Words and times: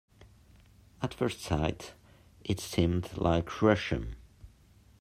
At 1.03 1.13
first 1.13 1.41
sight 1.41 1.93
it 2.43 2.59
seemed 2.59 3.15
like 3.17 3.61
Russian. 3.61 4.15